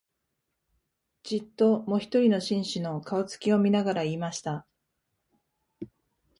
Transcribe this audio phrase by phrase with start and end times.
[1.21, 4.65] じっと、もひとりの紳士の、顔つきを見ながら言いました